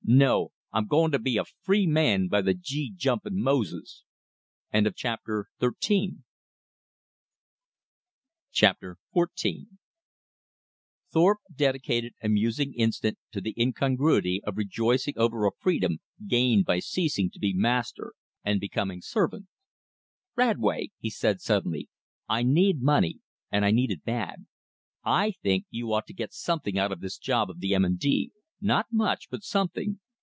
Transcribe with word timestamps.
No! 0.03 0.51
I'm 0.73 0.87
going 0.87 1.11
to 1.13 1.19
be 1.19 1.37
a 1.37 1.45
free 1.45 1.87
man 1.87 2.27
by 2.27 2.41
the 2.41 2.53
G. 2.53 2.91
jumping 2.93 3.39
Moses!" 3.41 4.03
Chapter 4.93 5.47
XIV 5.61 6.25
Thorpe 11.13 11.39
dedicated 11.55 12.13
a 12.21 12.27
musing 12.27 12.73
instant 12.73 13.19
to 13.31 13.39
the 13.39 13.53
incongruity 13.57 14.43
of 14.43 14.57
rejoicing 14.57 15.13
over 15.17 15.45
a 15.45 15.51
freedom 15.57 15.99
gained 16.27 16.65
by 16.65 16.79
ceasing 16.79 17.29
to 17.31 17.39
be 17.39 17.53
master 17.53 18.11
and 18.43 18.59
becoming 18.59 19.01
servant. 19.01 19.47
"Radway," 20.35 20.89
said 21.05 21.35
he 21.35 21.39
suddenly, 21.39 21.87
"I 22.27 22.43
need 22.43 22.81
money 22.81 23.21
and 23.49 23.63
I 23.63 23.71
need 23.71 23.91
it 23.91 24.03
bad. 24.03 24.45
I 25.05 25.31
think 25.41 25.67
you 25.69 25.93
ought 25.93 26.07
to 26.07 26.13
get 26.13 26.33
something 26.33 26.77
out 26.77 26.91
of 26.91 26.99
this 26.99 27.17
job 27.17 27.49
of 27.49 27.61
the 27.61 27.73
M. 27.73 27.95
& 27.97 27.97
D. 27.97 28.31
not 28.63 28.85
much, 28.91 29.27
but 29.31 29.41
something. 29.41 29.99